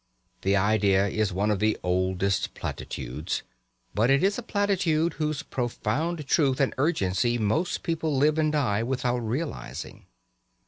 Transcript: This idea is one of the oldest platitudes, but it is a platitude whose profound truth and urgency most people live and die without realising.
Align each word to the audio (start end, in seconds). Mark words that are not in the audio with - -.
This 0.41 0.57
idea 0.57 1.07
is 1.09 1.31
one 1.31 1.51
of 1.51 1.59
the 1.59 1.77
oldest 1.83 2.55
platitudes, 2.55 3.43
but 3.93 4.09
it 4.09 4.23
is 4.23 4.39
a 4.39 4.41
platitude 4.41 5.13
whose 5.21 5.43
profound 5.43 6.25
truth 6.25 6.59
and 6.59 6.73
urgency 6.79 7.37
most 7.37 7.83
people 7.83 8.17
live 8.17 8.39
and 8.39 8.51
die 8.51 8.81
without 8.81 9.19
realising. 9.19 10.07